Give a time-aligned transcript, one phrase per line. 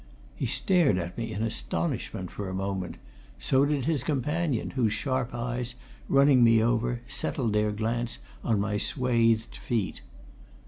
[0.35, 2.97] He stared at me in astonishment for a moment;
[3.37, 5.75] so did his companion, whose sharp eyes,
[6.09, 10.01] running me over, settled their glance on my swathed feet.